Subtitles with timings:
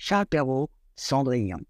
[0.00, 1.60] Charles Perrault, Cendrillon.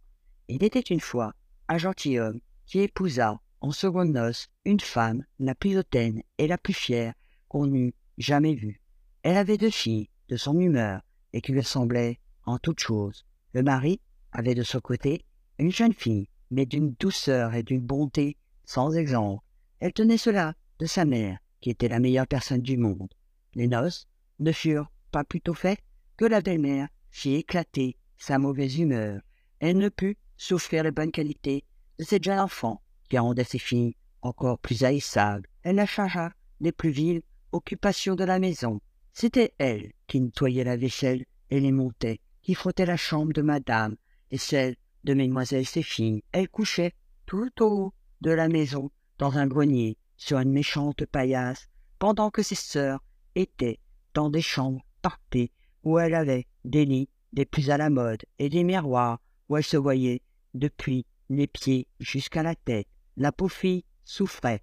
[0.49, 1.33] Il était une fois
[1.69, 6.75] un gentilhomme qui épousa en seconde noces une femme la plus hautaine et la plus
[6.75, 7.15] fière
[7.49, 8.83] qu'on eût jamais vue.
[9.23, 11.01] Elle avait deux filles de son humeur
[11.33, 13.25] et qui lui ressemblaient en toutes choses.
[13.55, 13.99] Le mari
[14.33, 15.25] avait de son côté
[15.59, 18.37] une jeune fille, mais d'une douceur et d'une bonté
[18.67, 19.43] sans exemple.
[19.81, 23.13] Elle tenait cela de sa mère, qui était la meilleure personne du monde.
[23.55, 24.07] Les noces
[24.39, 25.81] ne furent pas plus tôt faites
[26.19, 29.21] que la belle-mère fit éclater sa mauvaise humeur.
[29.61, 31.65] Elle ne put souffrir les bonnes qualités
[31.99, 35.49] de cette jeune enfant qui rendait ses filles encore plus haïssables.
[35.63, 38.81] Elle la chargea des plus viles occupations de la maison.
[39.13, 43.97] C'était elle qui nettoyait la vaisselle et les montait, qui frottait la chambre de madame
[44.31, 46.23] et celle de mesdemoiselles ses filles.
[46.33, 46.95] Elle couchait
[47.27, 52.43] tout au haut de la maison, dans un grenier, sur une méchante paillasse, pendant que
[52.43, 53.03] ses sœurs
[53.35, 53.79] étaient
[54.15, 55.53] dans des chambres partées
[55.85, 59.65] où elle avait des lits des plus à la mode et des miroirs où elle
[59.65, 60.23] se voyait
[60.55, 62.89] depuis les pieds jusqu'à la tête.
[63.17, 64.63] La pauvre fille souffrait,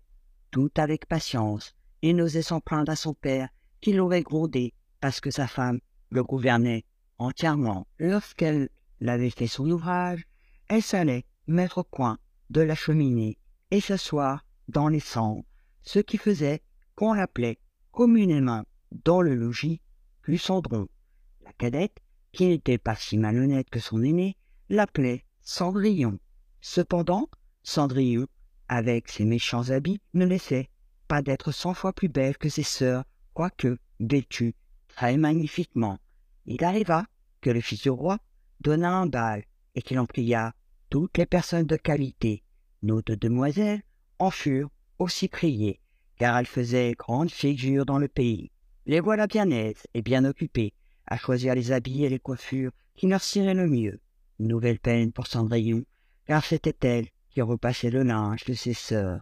[0.52, 3.50] tout avec patience, et n'osait s'en plaindre à son père
[3.82, 6.86] qui l'aurait grondé parce que sa femme le gouvernait
[7.18, 7.88] entièrement.
[8.00, 8.70] Lorsqu'elle
[9.00, 10.26] l'avait fait son ouvrage,
[10.68, 12.18] elle s'allait mettre au coin
[12.50, 13.38] de la cheminée
[13.72, 15.44] et s'asseoir dans les cendres,
[15.84, 16.62] ce qui faisait
[16.96, 17.60] qu'on l'appelait
[17.92, 19.82] communément dans le logis
[20.22, 20.88] plus Cendron.
[21.44, 21.98] La cadette,
[22.36, 24.36] qui n'était pas si malhonnête que son aîné,
[24.68, 26.20] l'appelait Cendrillon.
[26.60, 27.30] Cependant,
[27.64, 28.28] Cendrillon,
[28.68, 30.70] avec ses méchants habits, ne laissait
[31.08, 34.54] pas d'être cent fois plus belle que ses sœurs, quoique vêtue
[34.90, 35.98] très magnifiquement.
[36.46, 37.06] Il arriva
[37.40, 38.18] que le fils du roi
[38.60, 40.54] donna un bal et qu'il en pria
[40.90, 42.44] toutes les personnes de qualité.
[42.82, 43.82] Nos deux demoiselles
[44.20, 45.80] en furent aussi priées,
[46.18, 48.52] car elles faisaient grande figure dans le pays.
[48.88, 50.74] Les voilà bien aises et bien occupées
[51.08, 54.00] à choisir les habits et les coiffures qui leur siraient le mieux.
[54.40, 55.84] Une nouvelle peine pour Cendrillon,
[56.26, 59.22] car c'était elle qui repassait le linge de ses sœurs.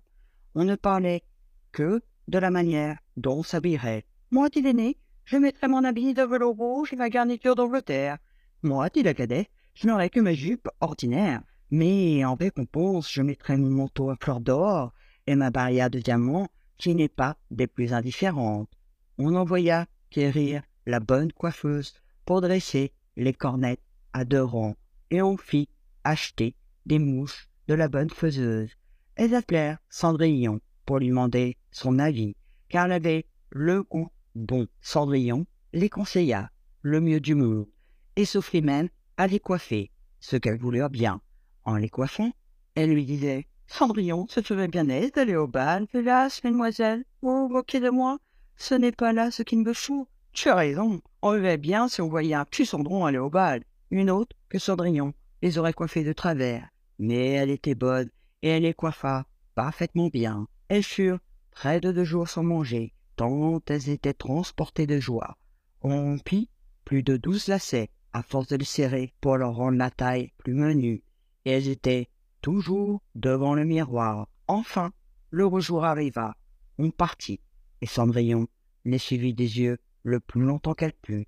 [0.56, 1.24] On ne parlait
[1.72, 4.06] que de la manière dont on s'habillerait.
[4.32, 8.18] Moi, dit l'aîné, je mettrai mon habit de velours rouge et ma garniture d'Angleterre.
[8.62, 11.42] Moi, dit la cadet, je n'aurai que ma jupe ordinaire,
[11.72, 14.94] mais en récompense, je mettrai mon manteau à fleurs d'or
[15.26, 18.70] et ma barrière de diamants, qui n'est pas des plus indifférentes.
[19.18, 21.94] On envoya quérir la bonne coiffeuse
[22.26, 23.84] pour dresser les cornettes
[24.14, 24.76] à deux rangs,
[25.12, 25.70] et on fit
[26.04, 26.56] acheter
[26.86, 28.72] des mouches de la bonne faiseuse.
[29.16, 32.36] Elles appelèrent Cendrillon pour lui demander son avis,
[32.70, 34.68] car elle avait le goût bon.
[34.82, 36.52] Cendrillon les conseilla
[36.82, 37.68] le mieux du monde,
[38.16, 41.22] et s'offrit même à les coiffer, ce qu'elles voulurent bien.
[41.64, 42.32] En les coiffant,
[42.76, 45.88] elle lui disait Cendrillon se ferait bien aise d'aller au bal.
[45.94, 48.20] Hélas, mesdemoiselles, vous vous moquez de moi
[48.58, 50.08] Ce n'est pas là ce qui me fout.
[50.34, 53.64] Tu as raison, on verrait bien si on voyait un petit Cendron aller au bal.
[53.92, 55.14] Une autre que Cendrillon
[55.44, 56.68] les aurait coiffés de travers.
[56.98, 58.10] Mais elle était bonne,
[58.42, 60.48] et elle les coiffa parfaitement bien.
[60.70, 61.20] Elles furent
[61.52, 65.38] près de deux jours sans manger, tant elles étaient transportées de joie.
[65.82, 66.50] On pit
[66.84, 70.56] plus de douze lacets, à force de les serrer pour leur rendre la taille plus
[70.56, 71.04] menue,
[71.46, 72.10] et elles étaient
[72.42, 74.28] toujours devant le miroir.
[74.48, 74.92] Enfin,
[75.30, 76.36] le jour arriva.
[76.80, 77.40] On partit,
[77.82, 78.48] et Cendrillon
[78.86, 81.28] les suivit des yeux le plus longtemps qu'elle put.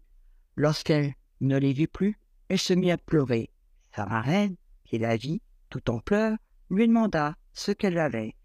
[0.55, 2.19] Lorsqu'elle ne les vit plus,
[2.49, 3.49] elle se mit à pleurer.
[3.95, 6.37] Sa marraine, qui la vit, tout en pleurs,
[6.69, 8.35] lui demanda ce qu'elle avait.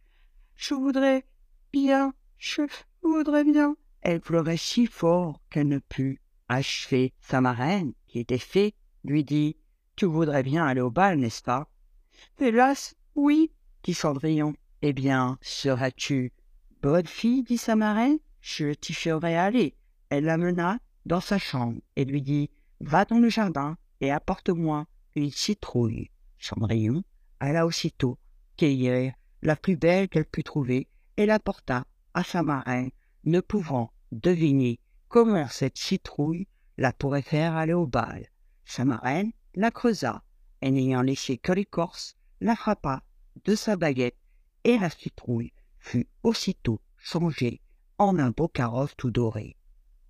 [0.56, 1.24] Je voudrais
[1.72, 2.62] bien, je
[3.02, 3.76] voudrais bien.
[4.02, 7.12] Elle pleurait si fort qu'elle ne put achever.
[7.20, 8.74] Sa marraine, qui était fée,
[9.04, 9.56] lui dit
[9.96, 11.70] Tu voudrais bien aller au bal, n'est-ce pas?
[12.38, 13.52] Hélas, oui,
[13.82, 14.54] dit Cendrillon.
[14.82, 16.32] Eh bien, seras-tu
[16.82, 19.74] bonne fille dit sa marraine Je t'y ferai aller.
[20.10, 22.50] Elle l'amena dans sa chambre et lui dit
[22.80, 26.10] Va dans le jardin et apporte-moi une citrouille.
[26.38, 27.02] Cendrillon
[27.38, 28.18] alla aussitôt
[28.56, 32.90] cueillir la plus belle qu'elle put trouver et l'apporta à sa marraine,
[33.24, 38.26] ne pouvant deviner comment cette citrouille la pourrait faire aller au bal.
[38.64, 40.22] Sa marraine la creusa,
[40.62, 43.02] et n'ayant laissé que l'écorce, la frappa
[43.44, 44.16] de sa baguette,
[44.64, 47.60] et la citrouille fut aussitôt changée
[47.98, 49.56] en un beau carrosse tout doré.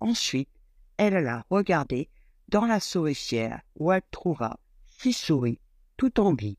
[0.01, 0.49] Ensuite,
[0.97, 2.09] elle alla regarder
[2.49, 5.59] dans la souricière où elle trouva six souris
[5.95, 6.57] tout en vie.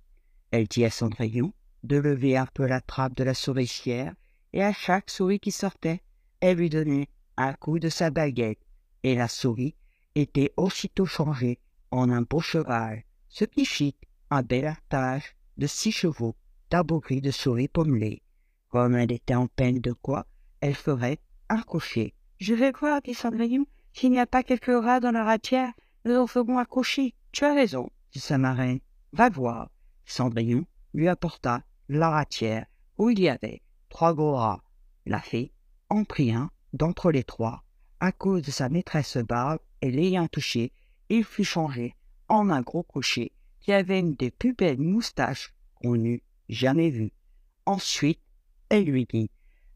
[0.52, 1.52] Elle dit à Cendrillon
[1.82, 4.14] de lever un peu la trappe de la souricière,
[4.52, 6.02] et à chaque souris qui sortait,
[6.38, 8.60] elle lui donnait un coup de sa baguette,
[9.02, 9.74] et la souris
[10.14, 11.58] était aussitôt changée
[11.90, 13.96] en un beau cheval, ce qui fit
[14.30, 16.36] un bel artage de six chevaux
[16.70, 18.22] d'un beau gris de souris pommelée.
[18.68, 20.26] Comme elle était en peine de quoi,
[20.60, 21.18] elle ferait
[21.48, 21.62] un
[22.42, 25.72] je vais voir, dit Cendrillon, s'il n'y a pas quelques rats dans la ratière,
[26.04, 26.66] nous en ferons un
[27.30, 28.80] Tu as raison, dit sa marraine.
[29.12, 29.70] Va voir.
[30.06, 32.66] Cendrillon lui apporta la ratière
[32.98, 34.64] où il y avait trois gros rats.
[35.06, 35.52] La fée
[35.88, 37.62] en prit un d'entre les trois.
[38.00, 40.72] À cause de sa maîtresse barbe et l'ayant touché,
[41.10, 41.94] il fut changé
[42.28, 43.30] en un gros cocher
[43.60, 47.12] qui avait une des plus belles moustaches qu'on n'eût jamais vues.
[47.66, 48.20] Ensuite,
[48.68, 49.30] elle lui dit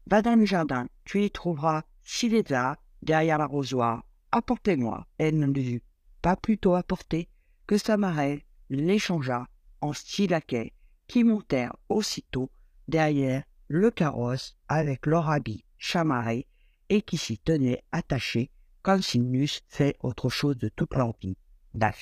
[0.07, 4.03] Va dans le jardin, tu y trouveras six lézards derrière l'arrosoir.
[4.31, 5.05] Apportez-moi.
[5.17, 5.83] Elle ne l'eut
[6.21, 7.27] pas plutôt apporté
[7.67, 8.39] que sa marraine
[8.69, 9.45] l'échangea
[9.81, 10.29] en six
[11.07, 12.49] qui montèrent aussitôt
[12.87, 16.47] derrière le carrosse avec leur habit chamarré
[16.89, 18.49] et qui s'y tenaient attachés
[18.81, 21.35] comme s'ils n'eussent fait autre chose de toute leur vie.
[21.73, 21.93] La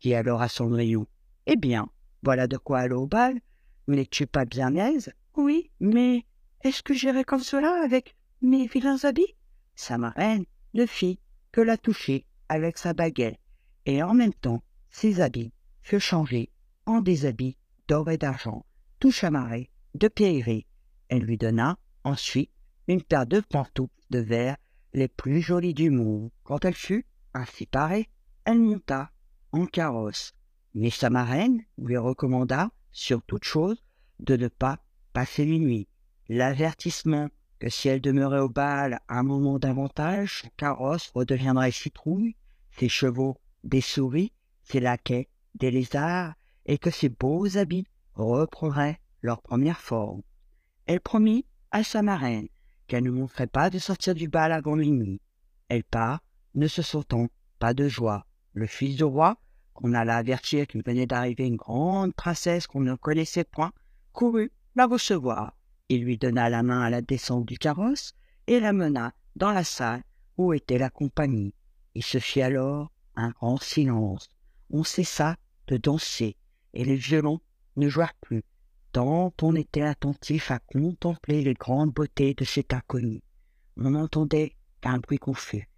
[0.00, 1.06] dit alors à son rayon,
[1.46, 1.88] Eh bien,
[2.22, 3.40] voilà de quoi aller au bal.
[3.88, 6.24] N'es-tu pas bien aise Oui, mais
[6.62, 9.36] est-ce que j'irai comme cela avec mes vilains habits?
[9.76, 10.44] Sa marraine
[10.74, 11.20] ne fit
[11.52, 13.38] que la toucher avec sa baguette,
[13.86, 16.50] et en même temps ses habits furent changés
[16.86, 17.56] en des habits
[17.88, 18.66] d'or et d'argent,
[18.98, 20.66] tout chamarrés, de pierreries.
[21.08, 22.50] Elle lui donna ensuite
[22.88, 24.56] une paire de pantoufles de verre
[24.92, 26.30] les plus jolies du monde.
[26.42, 28.08] Quand elle fut ainsi parée,
[28.44, 29.10] elle monta
[29.52, 30.34] en carrosse.
[30.74, 33.82] Mais sa marraine lui recommanda, sur toute chose,
[34.20, 34.78] de ne pas
[35.12, 35.88] passer les nuits.
[36.28, 37.28] L'avertissement
[37.62, 42.34] que si elle demeurait au bal un moment davantage, son carrosse redeviendrait citrouille,
[42.76, 44.32] ses chevaux des souris,
[44.64, 46.34] ses laquais des lézards,
[46.66, 50.22] et que ses beaux habits reprendraient leur première forme.
[50.86, 52.48] Elle promit à sa marraine
[52.88, 55.20] qu'elle ne montrait pas de sortir du bal avant minuit.
[55.68, 56.18] Elle part,
[56.56, 57.28] ne se sentant
[57.60, 58.26] pas de joie.
[58.54, 59.36] Le fils du roi,
[59.72, 63.70] qu'on alla avertir qu'il venait d'arriver une grande princesse qu'on ne connaissait point,
[64.12, 65.54] courut la recevoir.
[65.94, 68.14] Il lui donna la main à la descente du carrosse
[68.46, 70.02] et la mena dans la salle
[70.38, 71.52] où était la compagnie.
[71.94, 74.30] Il se fit alors un grand silence.
[74.70, 75.36] On cessa
[75.66, 76.38] de danser
[76.72, 77.42] et les violons
[77.76, 78.42] ne jouèrent plus,
[78.92, 83.20] tant on était attentif à contempler les grandes beautés de cet inconnu.
[83.76, 85.68] On n'entendait qu'un bruit confus.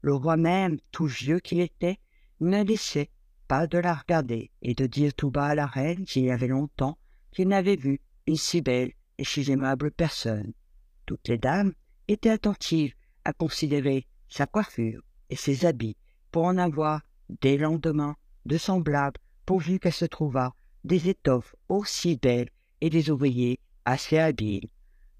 [0.00, 1.98] Le roi même, tout vieux qu'il était,
[2.38, 3.10] ne laissait
[3.48, 6.46] pas de la regarder et de dire tout bas à la reine qu'il y avait
[6.46, 6.98] longtemps
[7.32, 10.52] qu'il n'avait vu une si belle et si aimable personne.
[11.06, 11.72] Toutes les dames
[12.08, 15.96] étaient attentives à considérer sa coiffure et ses habits
[16.30, 17.02] pour en avoir
[17.40, 18.16] des lendemains
[18.46, 20.54] de semblables pourvu qu'elle se trouvât
[20.84, 24.68] des étoffes aussi belles et des ouvriers assez habiles.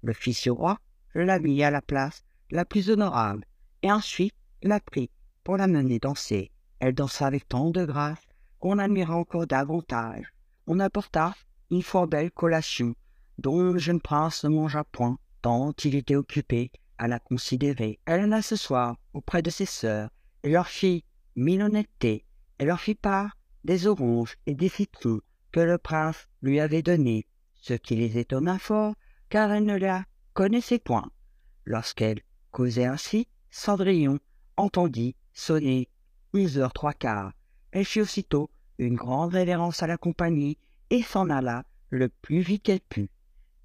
[0.01, 0.79] Le fils du roi
[1.15, 3.45] la mit à la place la plus honorable
[3.81, 5.09] et ensuite la prit
[5.43, 6.51] pour la mener danser.
[6.79, 8.21] Elle dansa avec tant de grâce
[8.59, 10.33] qu'on admira encore davantage.
[10.67, 11.35] On apporta
[11.71, 12.95] une fort belle collation,
[13.37, 17.99] dont le jeune prince ne mangea point, tant il était occupé à la considérer.
[18.05, 20.09] Elle alla ce soir auprès de ses sœurs
[20.43, 21.03] et leur fit
[21.35, 22.25] mille honnêtetés.
[22.57, 25.21] Elle leur fit part des oranges et des citrons
[25.51, 28.95] que le prince lui avait donnés, ce qui les étonna fort,
[29.29, 31.09] car elle ne la connaissait point.
[31.65, 32.21] Lorsqu'elle
[32.51, 34.19] causait ainsi, Cendrillon
[34.57, 35.89] entendit sonner
[36.33, 37.33] onze heures trois quarts.
[37.71, 40.57] Elle fit aussitôt une grande révérence à la compagnie
[40.93, 43.09] et s'en alla le plus vite qu'elle put.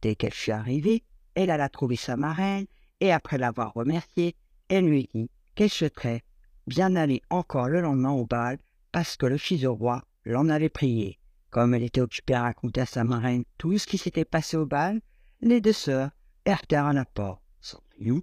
[0.00, 1.04] Dès qu'elle fut arrivée,
[1.34, 2.64] elle alla trouver sa marraine,
[3.00, 4.34] et après l'avoir remerciée,
[4.70, 6.22] elle lui dit qu'elle souhaiterait
[6.66, 8.58] bien aller encore le lendemain au bal,
[8.92, 11.18] parce que le fils du roi l'en avait prié.
[11.50, 14.64] Comme elle était occupée à raconter à sa marraine tout ce qui s'était passé au
[14.64, 15.02] bal,
[15.42, 16.10] les deux sœurs
[16.48, 17.42] heurtèrent à la porte.
[17.60, 18.22] Cendrillon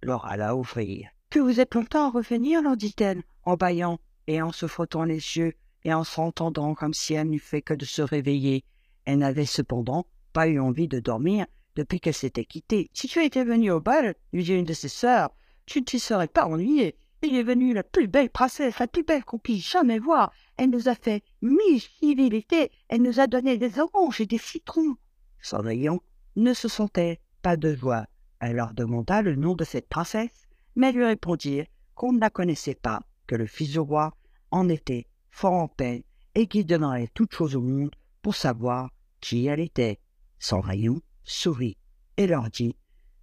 [0.00, 1.10] leur alla ouvrir.
[1.28, 5.36] Que vous êtes longtemps à revenir, leur dit-elle, en bâillant et en se frottant les
[5.36, 5.52] yeux
[5.86, 8.64] et en s'entendant comme si elle n'eût fait que de se réveiller.
[9.04, 12.90] Elle n'avait cependant pas eu envie de dormir depuis qu'elle s'était quittée.
[12.92, 15.30] Si tu étais venue au bal, lui dit une de ses sœurs,
[15.64, 16.96] tu ne t'y serais pas ennuyée.
[17.22, 20.32] Il est venu la plus belle princesse, la plus belle qu'on puisse jamais voir.
[20.56, 22.70] Elle nous a fait mille civilités.
[22.88, 24.96] Elle nous a donné des oranges et des citrons.
[25.40, 26.00] Cendrillon
[26.34, 28.06] ne se sentait pas de joie.
[28.40, 32.74] Elle leur demanda le nom de cette princesse mais lui répondirent qu'on ne la connaissait
[32.74, 34.14] pas, que le fils du roi
[34.50, 36.02] en était fort en peine
[36.34, 38.88] et qu'il donnerait toute chose au monde pour savoir
[39.20, 40.00] qui elle était.
[40.38, 41.76] Cendrillon sourit
[42.16, 42.74] et leur dit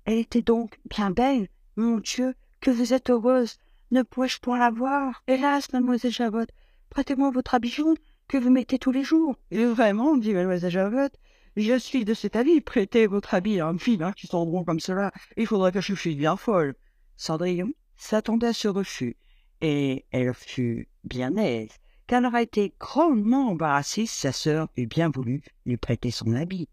[0.05, 3.57] Elle était donc bien belle, mon Dieu, que vous êtes heureuse.
[3.89, 5.23] Ne pourrais-je point la voir?
[5.27, 6.51] Hélas, mademoiselle Javotte,
[6.91, 9.35] prêtez-moi votre habit jaune que vous mettez tous les jours.
[9.51, 11.17] Vraiment, dit mademoiselle Javotte,
[11.55, 14.79] je suis de cet avis, prêtez votre habit à un fille hein, qui sont comme
[14.79, 15.11] cela.
[15.35, 16.75] Il faudrait que je fusse bien folle.
[17.17, 19.17] Cendrillon s'attendait à ce refus,
[19.61, 24.87] et elle fut bien aise, car elle aurait été grandement embarrassée si sa sœur eût
[24.87, 26.67] bien voulu lui prêter son habit.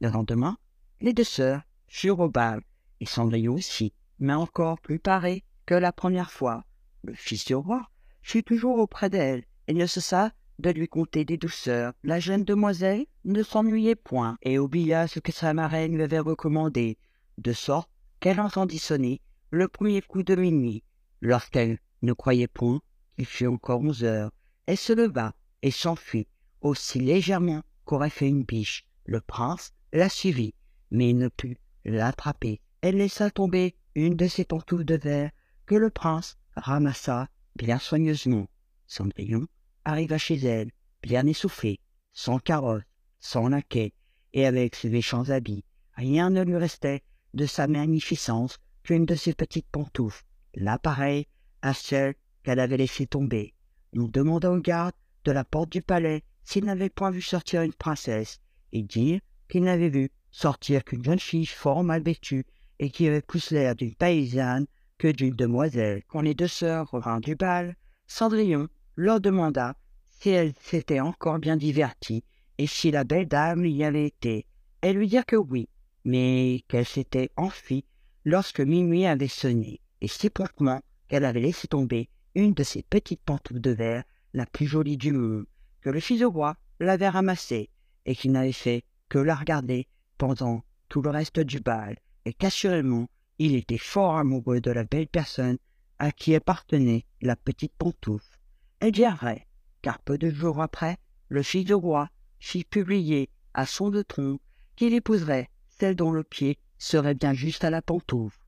[0.00, 0.58] Le lendemain,
[1.00, 2.62] les deux sœurs furent au bal,
[3.00, 6.64] et Cendrillon aussi, mais encore plus paré que la première fois.
[7.02, 7.88] Le fils du roi
[8.22, 11.92] fut toujours auprès d'elle et ne cessa de lui conter des douceurs.
[12.02, 16.98] La jeune demoiselle ne s'ennuyait point et oublia ce que sa marraine lui avait recommandé,
[17.38, 17.90] de sorte
[18.20, 20.82] qu'elle entendit sonner le premier coup de minuit.
[21.20, 22.80] Lorsqu'elle ne croyait point
[23.16, 24.32] qu'il fût encore onze heures,
[24.66, 26.28] elle se leva et s'enfuit,
[26.60, 28.86] aussi légèrement qu'aurait fait une biche.
[29.04, 30.54] Le prince la suivit,
[30.90, 32.60] mais ne put l'attraper.
[32.80, 35.30] Elle laissa tomber une de ses pantoufles de verre
[35.66, 38.48] que le prince ramassa bien soigneusement.
[38.86, 39.46] Cendrillon
[39.84, 40.70] arriva chez elle,
[41.02, 41.80] bien essoufflé,
[42.12, 42.82] sans carrosse,
[43.18, 43.92] sans laquais,
[44.32, 45.64] et avec ses méchants habits.
[45.94, 47.02] Rien ne lui restait
[47.34, 51.26] de sa magnificence qu'une de ses petites pantoufles, l'appareil
[51.62, 53.54] à celle qu'elle avait laissé tomber.
[53.98, 54.92] Il demanda au garde
[55.24, 58.40] de la porte du palais s'il n'avait point vu sortir une princesse,
[58.72, 62.44] et dire qu'il n'avait vu sortir qu'une jeune fille fort mal vêtue
[62.78, 64.66] et qui avait plus l'air d'une paysanne
[64.98, 66.02] que d'une demoiselle.
[66.08, 67.74] Quand les deux sœurs revinrent du bal,
[68.06, 69.76] Cendrillon leur demanda
[70.10, 72.22] si elles s'étaient encore bien diverties
[72.58, 74.44] et si la belle dame y avait été.
[74.82, 75.70] Elles lui dirent que oui,
[76.04, 77.86] mais qu'elle s'était enfuie
[78.26, 83.22] lorsque minuit avait sonné, et si promptement qu'elle avait laissé tomber une de ses petites
[83.22, 85.46] pantoufles de verre, la plus jolie du monde,
[85.80, 87.70] que le fils au roi l'avait ramassée,
[88.04, 89.88] et qu'il n'avait fait que la regarder
[90.18, 95.08] pendant tout le reste du bal, et qu'assurément il était fort amoureux de la belle
[95.08, 95.56] personne
[95.98, 98.38] à qui appartenait la petite pantoufle.
[98.80, 99.46] Elle dit vrai,
[99.80, 104.42] car peu de jours après, le fils du roi fit publier à son de trompe
[104.76, 108.38] qu'il épouserait celle dont le pied serait bien juste à la pantoufle.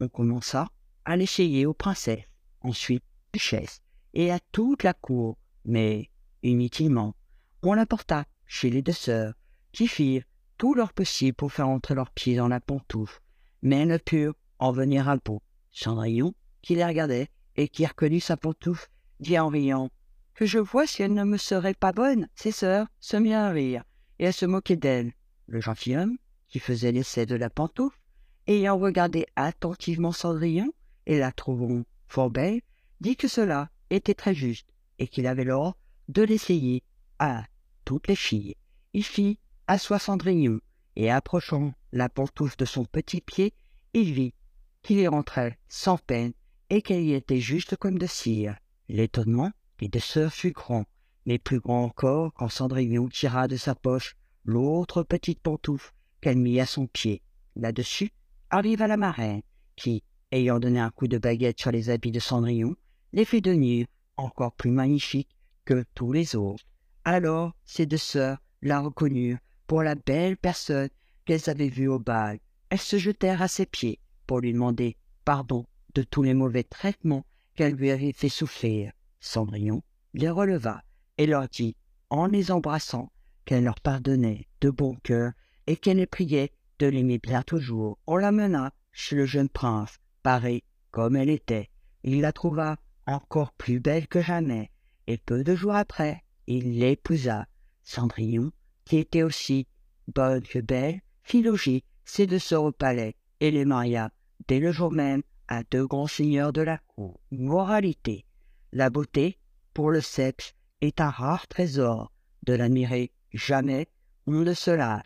[0.00, 0.68] On commença
[1.06, 2.24] à l'essayer aux princesses,
[2.60, 3.80] ensuite duchesses,
[4.14, 6.10] et à toute la cour, mais
[6.42, 7.14] inutilement.
[7.62, 9.34] On l'apporta chez les deux sœurs,
[9.72, 10.24] qui firent
[10.56, 13.20] tout leur possible pour faire entrer leurs pieds dans la pantoufle,
[13.62, 15.40] mais ne purent en venir à bout.
[15.70, 18.88] Cendrillon, qui les regardait et qui reconnut sa pantoufle,
[19.20, 19.90] dit en riant
[20.34, 22.28] Que je vois si elle ne me serait pas bonne.
[22.34, 23.84] Ses sœurs se mirent à rire
[24.18, 25.12] et à se moquer d'elle.
[25.46, 26.18] Le gentilhomme,
[26.48, 27.98] qui faisait l'essai de la pantoufle,
[28.46, 30.72] ayant regardé attentivement Cendrillon
[31.06, 32.60] et la trouvant fort belle,
[33.00, 35.76] dit que cela était très juste et qu'il avait l'ordre
[36.08, 36.82] de l'essayer
[37.18, 37.44] à
[37.84, 38.54] toutes les filles.
[38.92, 40.60] Il fit asseoir Cendrillon
[40.96, 43.54] et approchant la pantoufle de son petit pied,
[43.94, 44.34] il vit
[44.82, 46.32] qu'il y rentrait sans peine
[46.70, 48.56] et qu'elle y était juste comme de cire.
[48.88, 50.84] L'étonnement des deux sœurs fut grand,
[51.26, 56.60] mais plus grand encore quand Cendrillon tira de sa poche l'autre petite pantoufle qu'elle mit
[56.60, 57.22] à son pied.
[57.54, 58.10] Là-dessus
[58.50, 59.42] arriva la marraine,
[59.76, 60.02] qui,
[60.32, 62.74] ayant donné un coup de baguette sur les habits de Cendrillon,
[63.12, 63.86] les fit devenir
[64.16, 65.34] encore plus magnifiques
[65.64, 66.64] que tous les autres.
[67.04, 70.88] Alors ces deux sœurs la reconnurent pour la belle personne
[71.24, 72.38] qu'elles avaient vue au bal.
[72.70, 77.24] Elles se jetèrent à ses pieds pour lui demander pardon de tous les mauvais traitements
[77.54, 78.92] qu'elle lui avait fait souffrir.
[79.20, 79.82] Cendrillon
[80.14, 80.82] les releva
[81.16, 81.76] et leur dit,
[82.10, 83.10] en les embrassant,
[83.44, 85.32] qu'elle leur pardonnait de bon cœur
[85.66, 87.98] et qu'elle les priait de l'aimer bien toujours.
[88.06, 91.70] On la mena chez le jeune prince, parée comme elle était.
[92.04, 92.76] Il la trouva
[93.08, 94.70] encore plus belle que jamais,
[95.06, 97.46] et peu de jours après, il l'épousa.
[97.82, 98.52] Cendrillon,
[98.84, 99.66] qui était aussi
[100.08, 104.10] bonne que belle, fit loger ses deux sœurs au palais et les maria
[104.46, 107.18] dès le jour même à deux grands seigneurs de la cour.
[107.30, 108.26] Moralité.
[108.72, 109.38] La beauté,
[109.72, 112.12] pour le sexe, est un rare trésor.
[112.42, 113.88] De l'admirer jamais,
[114.26, 115.04] on ne se lasse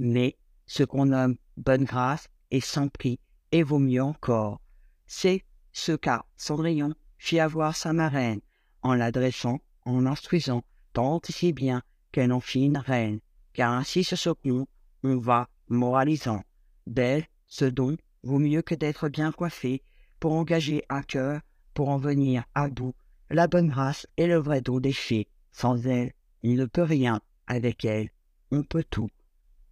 [0.00, 3.20] mais ce qu'on nomme bonne grâce est sans prix
[3.52, 4.60] et vaut mieux encore.
[5.06, 8.40] C'est ce qu'a Cendrillon fit avoir sa marraine,
[8.82, 13.20] en l'adressant, en l'instruisant tant et si bien qu'elle en fit une reine,
[13.52, 14.66] car ainsi ce second,
[15.04, 16.42] on va moralisant.
[16.86, 19.82] Belle, ce don vaut mieux que d'être bien coiffé,
[20.18, 21.42] pour engager un cœur,
[21.74, 22.94] pour en venir à bout.
[23.28, 25.28] La bonne grâce est le vrai don des fées.
[25.52, 26.12] Sans elle,
[26.42, 27.20] on ne peut rien.
[27.46, 28.08] Avec elle,
[28.50, 29.10] on peut tout.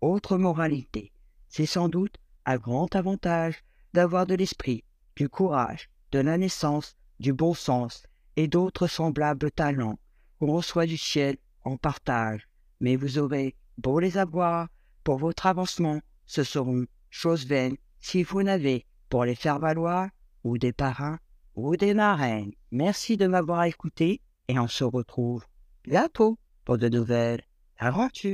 [0.01, 1.13] Autre moralité,
[1.49, 3.65] c'est sans doute un grand avantage
[3.95, 4.85] d'avoir de l'esprit,
[5.17, 8.03] du courage, de la naissance, du bon sens
[8.37, 9.99] et d'autres semblables talents
[10.39, 12.49] qu'on reçoit du ciel en partage.
[12.81, 14.69] Mais vous aurez beau les avoir,
[15.05, 20.09] pour votre avancement, ce seront choses vaines si vous n'avez pour les faire valoir
[20.45, 21.19] ou des parrains
[21.55, 22.53] ou des marraines.
[22.71, 25.45] Merci de m'avoir écouté et on se retrouve
[25.85, 27.43] bientôt pour de nouvelles
[27.79, 28.27] aventures.